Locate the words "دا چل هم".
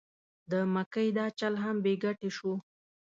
1.17-1.75